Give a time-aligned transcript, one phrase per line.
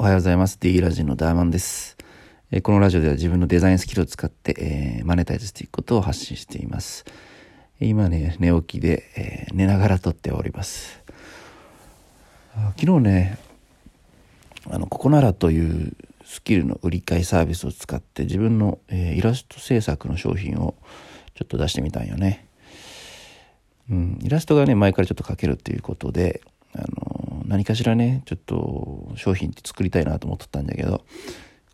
[0.00, 0.58] おはようございます。
[0.60, 1.96] D ラジオのダーマンです。
[2.52, 7.04] えこのラジオでは自分のデザインスキルを使って、え、マネタイズしていくことを発信しています。
[7.80, 11.02] 今ね、寝起きで、え、寝ながら撮っております。
[12.76, 13.38] 昨日ね、
[14.70, 20.76] あの、ここならというスキルの売り買いサービスを使って自分の、え、イラスト制作の商品を
[21.34, 22.46] ちょっと出してみたんよね。
[23.90, 26.40] うん、イラストがね、前からちょっと描けるっていうことで、
[26.72, 27.07] あの、
[27.48, 31.04] 何かしらね、ちょっと商品って作りたいなと思ってたんだけど、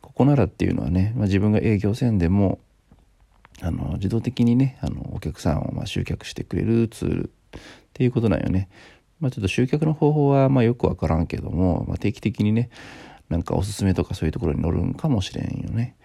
[0.01, 2.61] ここならっていうのはね、まあ、自分が営業せんでも、
[3.61, 7.61] あの、自動的にね、あの、お客さんをま集客してくれるツールっ
[7.93, 8.69] ていうことなんよね。
[9.19, 12.71] まあ、ちょっと集客の方法はまよくわからんけども、まあ、定期的にね、
[13.29, 15.97] なんかおすすめとかそういうところに乗るんかもしれんよね。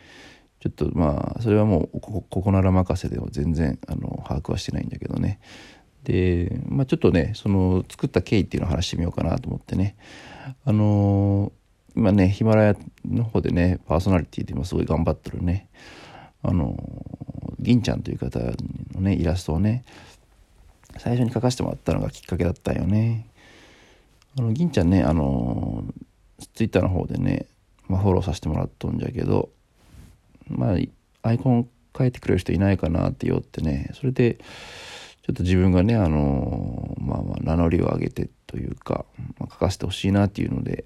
[0.60, 5.40] ちょっとまあそれはもうここなら任せでは全然あの把握はしてないんだけどね
[6.10, 9.96] で、まあ、ちょっとねその作った経緯っていうのを話してみようかなと思ってね。
[10.66, 15.70] あのー、今ねヒマラヤの方でねパーソナリティで今すごい頑張ってるね
[16.42, 19.84] あのー、銀ちゃんという方のねイラストをね
[20.98, 23.28] 最初に描かせてもらったのがきっかけだったよね。
[24.38, 27.46] あの銀ちゃんねあのー、ツイッターの方でね、
[27.88, 29.50] まあ、フォローさせてもらっとんじゃけど
[30.48, 30.78] まあ
[31.22, 34.40] アイコン変えてくれる人いないかなって言おってねそれで
[35.30, 39.06] ちょっと自分がね、あのまあ、まあ名乗りを上げてというか、
[39.38, 40.86] まあ、書かせてほしいなっていうので、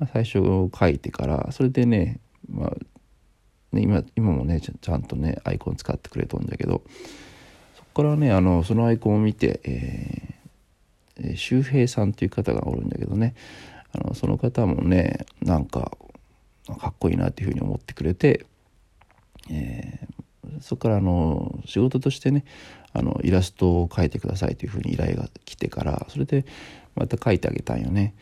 [0.00, 0.40] まあ、最初
[0.76, 2.18] 書いてからそれでね,、
[2.50, 2.70] まあ、
[3.70, 6.82] ね今今もねちゃんとねアイコン使ってくれとんだけど
[7.76, 13.36] そこからねあのそのアイコンを見て、えー、周平さんという方がおるんだけどね
[13.92, 15.96] あのその方もねなんか
[16.80, 18.46] かっこいいなっていうふうに思ってくれて、
[19.48, 22.44] えー、そこからあの仕事としてね
[22.98, 26.46] あのイラストを描いてくださいというふうに依頼が来てからそれで
[26.94, 28.14] また描いてあげたんよね。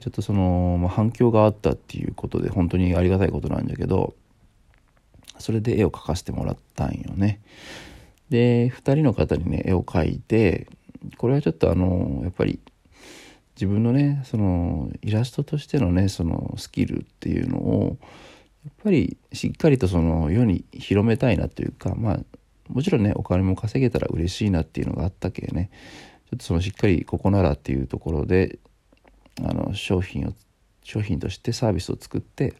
[0.00, 4.14] ちょっとその、まあ、反響があったっていうことで本当にありがたいことなんだけど
[5.38, 7.40] それで絵を描かせてもらったんよね。
[8.30, 10.68] で2人の方にね絵を描いて
[11.16, 12.58] これはちょっとあのやっぱり
[13.56, 17.98] 自分のねそのイラストとしてのねそのスキルっていうのを
[18.64, 22.20] やっぱりしっかりとその世に広めたいなというかまあ
[22.68, 25.70] もちろんねお金も稼げたら嬉しいなっていうのがあったけね。
[26.30, 28.58] ちょっとそのしっかりここならっていうところで
[29.42, 30.32] あの商品を
[30.82, 32.54] 商品としてサービスを作って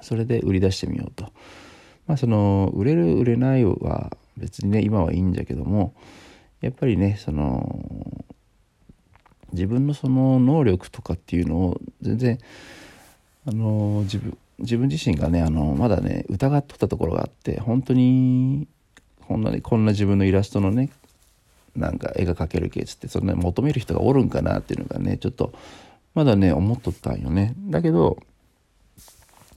[0.00, 1.32] それで売り出してみようと。
[2.06, 5.94] まあその売れる売れないは別にね今はいいんじゃけども
[6.60, 8.24] やっぱりねその
[9.52, 12.38] 自分のその能力とかっていうのを全然
[13.46, 18.68] あの自分自分自身がねあのまだね疑っとったところがあって本当に
[19.28, 20.88] こんなにこんな自分のイラストのね
[21.76, 25.52] なんか絵が描けるケースってそんなに求める人がおるんかなっていうのがねちょっと
[26.14, 27.54] まだね思っとったんよね。
[27.58, 28.18] だけど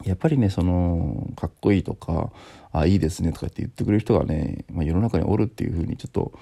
[0.04, 2.32] やっぱりねそのかっこいいとか
[2.74, 6.34] あいいですねとかって言ってくれる人がね、まあ、世の中におるっていうふうにちょっと、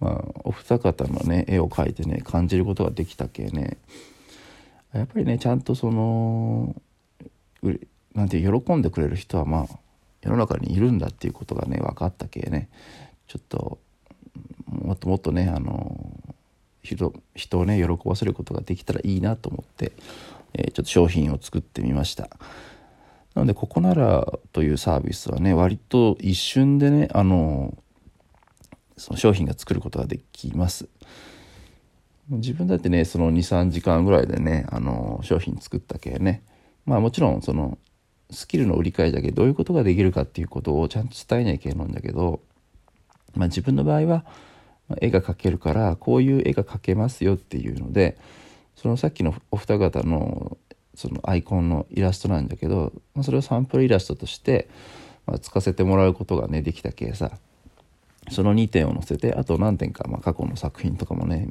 [0.00, 3.76] まあ、お二方のね絵を描いてね感じることができたけね。
[4.94, 6.74] やっぱりねちゃんとその
[8.14, 9.78] なんて喜んでくれる人はまあ
[10.22, 12.68] 世の中にいるんだっていうことがね分かったけね
[13.26, 13.78] ちょっと
[14.66, 16.12] もっともっとねあの
[16.82, 19.92] 人人をね喜ばせることができたらいいなと思って、
[20.54, 22.30] えー、ちょっと商品を作ってみました。
[23.34, 27.76] なのでここならというサービスはね割と一瞬でねあの
[28.96, 30.88] その商品が作ることができます。
[32.28, 36.42] 自分だってねその23時間ぐらいでねあの商品作ったけね。
[36.86, 37.78] まあもちろんその
[38.30, 42.40] スキルの売り買いだけどういうことができるかっていうことをちゃんと伝えなきゃいけないんだけど、
[43.34, 44.24] まあ、自分の場合は
[45.00, 48.18] 絵が描けるからこういう絵が描けますよっていうので
[48.76, 50.56] そのさっきのお二方の
[50.94, 54.68] そのアイコンのイラストなんだけど、まあ、それをサンプルイラストとして、
[55.26, 57.32] まあ、使わせてもらうことがねできたけさ。
[58.30, 61.48] その2点を載せてあと何点か、まあ、過去の作品とかもね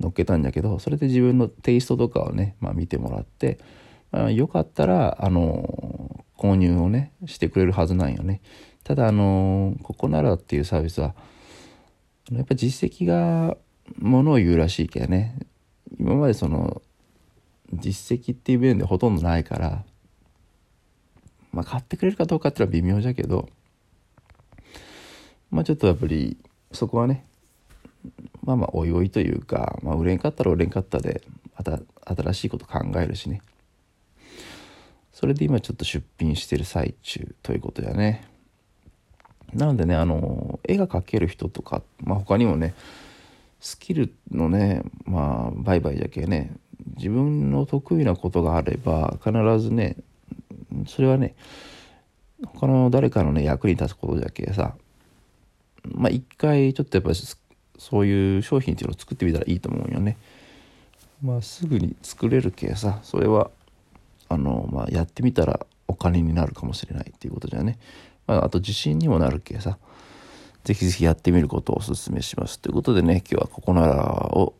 [0.00, 3.58] 載っけたんだけどそれで自分のテイストとかをね、まあ、見てもらって
[4.10, 5.97] あ、よかったら、あの、
[6.38, 8.40] 購入をね、してくれるはずなんよね。
[8.84, 11.14] ただ、あの、ここならっていうサービスは、
[12.32, 13.56] やっぱ実績が
[13.98, 15.38] ものを言うらしいけどね。
[15.98, 16.80] 今までその、
[17.74, 19.84] 実績っていう面でほとんどないから、
[21.52, 23.48] まあ、買ってくれるかどうかっていうのは微妙じゃけど、
[25.50, 26.36] まあちょっとやっぱり
[26.72, 27.24] そこはね
[28.42, 31.22] まあまあおいおいというか、まあ、売れんかったら売れんかったで
[31.56, 33.40] また新しいこと考えるしね
[35.18, 38.24] それで今ちょっと出品してる最中ということやね。
[39.52, 42.74] なのでね、あの、絵が描ける人とか、まあ他にもね、
[43.58, 46.52] スキルのね、まあ売買じゃけね、
[46.96, 49.96] 自分の得意なことがあれば必ずね
[50.86, 51.34] それはね
[52.46, 54.74] 他の誰かのね役に立つことじゃけさ
[55.84, 57.12] まあ一回ちょっとやっぱ
[57.78, 60.16] そういう商品っていうのを作ってみたらいいと思うよね。
[61.22, 63.50] まあすぐに作れるけさそれは
[64.28, 67.78] あの、まあ、やってみたらお金になるかもしれないっていうことじゃね、
[68.26, 69.78] まあ、あと自信にもなるけさ
[70.64, 73.96] ぜひぜひやってみることをお勧めしますということでね今日はここなら
[74.32, 74.54] を、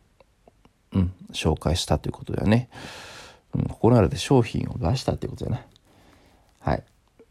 [0.93, 2.69] うん、紹介したということだよね、
[3.53, 5.65] うん、ここならで商品を出したっていうことだな。
[6.59, 6.83] はい。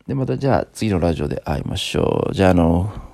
[0.07, 2.35] でまたじゃあ次のラジオで会いましょう。
[2.35, 3.08] じゃああの